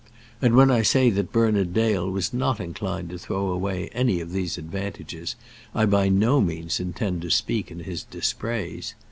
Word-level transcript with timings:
And 0.41 0.55
when 0.55 0.71
I 0.71 0.81
say 0.81 1.11
that 1.11 1.31
Bernard 1.31 1.75
Dale 1.75 2.09
was 2.09 2.33
not 2.33 2.59
inclined 2.59 3.11
to 3.11 3.19
throw 3.19 3.51
away 3.51 3.87
any 3.93 4.19
of 4.19 4.31
these 4.31 4.57
advantages, 4.57 5.35
I 5.75 5.85
by 5.85 6.09
no 6.09 6.41
means 6.41 6.79
intend 6.79 7.21
to 7.21 7.29
speak 7.29 7.69
in 7.69 7.81
his 7.81 8.03
dispraise. 8.05 8.95